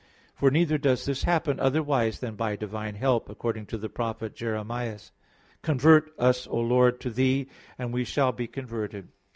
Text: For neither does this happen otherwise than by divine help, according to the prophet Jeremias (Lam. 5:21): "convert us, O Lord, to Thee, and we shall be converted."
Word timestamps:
For 0.33 0.49
neither 0.49 0.79
does 0.79 1.05
this 1.05 1.25
happen 1.25 1.59
otherwise 1.59 2.21
than 2.21 2.33
by 2.35 2.55
divine 2.55 2.95
help, 2.95 3.29
according 3.29 3.67
to 3.67 3.77
the 3.77 3.87
prophet 3.87 4.33
Jeremias 4.35 5.11
(Lam. 5.61 5.61
5:21): 5.61 5.61
"convert 5.61 6.11
us, 6.17 6.47
O 6.47 6.55
Lord, 6.59 6.99
to 7.01 7.11
Thee, 7.11 7.47
and 7.77 7.93
we 7.93 8.03
shall 8.03 8.31
be 8.31 8.47
converted." 8.47 9.09